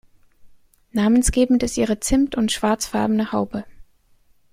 Namensgebend 0.93 1.61
ist 1.61 1.77
ihre 1.77 1.99
zimt- 1.99 2.35
und 2.35 2.51
schwarz-farbene 2.51 3.31
Haube. 3.31 3.65